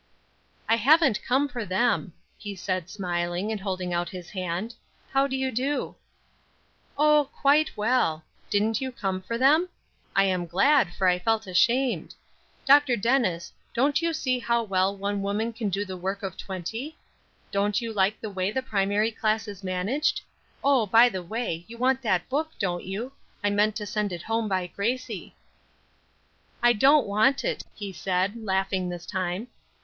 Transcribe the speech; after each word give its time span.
"I 0.67 0.77
haven't 0.77 1.21
come 1.23 1.47
for 1.47 1.63
them," 1.63 2.13
he 2.35 2.55
said 2.55 2.89
smiling 2.89 3.51
and 3.51 3.61
holding 3.61 3.93
out 3.93 4.09
his 4.09 4.31
hand! 4.31 4.73
"How 5.11 5.27
do 5.27 5.35
you 5.35 5.51
do?" 5.51 5.95
"Oh, 6.97 7.29
quite 7.31 7.77
well. 7.77 8.23
Didn't 8.49 8.81
you 8.81 8.91
come 8.91 9.21
for 9.21 9.37
them? 9.37 9.69
I 10.15 10.23
am 10.23 10.47
glad, 10.47 10.91
for 10.95 11.07
I 11.07 11.19
felt 11.19 11.45
ashamed. 11.45 12.15
Dr. 12.65 12.95
Dennis, 12.97 13.53
don't 13.75 14.01
you 14.01 14.11
see 14.11 14.39
how 14.39 14.63
well 14.63 14.97
one 14.97 15.21
woman 15.21 15.53
can 15.53 15.69
do 15.69 15.85
the 15.85 15.95
work 15.95 16.23
of 16.23 16.35
twenty? 16.35 16.97
Don't 17.51 17.79
you 17.79 17.93
like 17.93 18.19
the 18.19 18.31
way 18.31 18.49
the 18.51 18.63
primary 18.63 19.11
class 19.11 19.47
is 19.47 19.63
managed? 19.63 20.21
Oh, 20.63 20.87
by 20.87 21.09
the 21.09 21.21
way, 21.21 21.63
you 21.67 21.77
want 21.77 22.01
that 22.01 22.27
book, 22.27 22.53
don't 22.57 22.83
you? 22.85 23.11
I 23.43 23.51
meant 23.51 23.75
to 23.75 23.85
send 23.85 24.11
it 24.11 24.23
home 24.23 24.47
by 24.49 24.65
Gracie." 24.65 25.35
"I 26.63 26.73
don't 26.73 27.05
want 27.05 27.43
it," 27.43 27.61
he 27.75 27.93
said, 27.93 28.35
laughing 28.43 28.89
this 28.89 29.05
time. 29.05 29.49